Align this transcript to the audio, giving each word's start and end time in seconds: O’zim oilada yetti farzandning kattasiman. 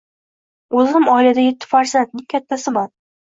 O’zim 0.79 1.05
oilada 1.17 1.45
yetti 1.47 1.69
farzandning 1.75 2.27
kattasiman. 2.35 2.93